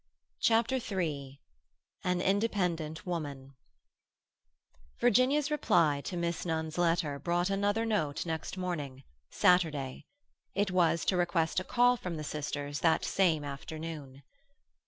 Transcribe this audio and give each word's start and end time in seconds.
CHAPTER 0.39 0.77
III 0.77 1.39
AN 2.03 2.21
INDEPENDENT 2.21 3.05
WOMAN 3.05 3.53
Virginia's 4.99 5.51
reply 5.51 6.01
to 6.05 6.17
Miss 6.17 6.43
Nunn's 6.43 6.79
letter 6.79 7.19
brought 7.19 7.51
another 7.51 7.85
note 7.85 8.25
next 8.25 8.57
morning—Saturday. 8.57 10.07
It 10.55 10.71
was 10.71 11.05
to 11.05 11.17
request 11.17 11.59
a 11.59 11.63
call 11.63 11.97
from 11.97 12.17
the 12.17 12.23
sisters 12.23 12.79
that 12.79 13.05
same 13.05 13.43
afternoon. 13.43 14.23